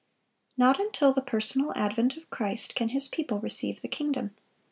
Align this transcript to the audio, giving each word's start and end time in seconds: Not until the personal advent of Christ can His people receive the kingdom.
Not 0.57 0.79
until 0.79 1.13
the 1.13 1.21
personal 1.21 1.71
advent 1.75 2.17
of 2.17 2.27
Christ 2.31 2.73
can 2.73 2.89
His 2.89 3.07
people 3.07 3.39
receive 3.39 3.83
the 3.83 3.87
kingdom. 3.87 4.31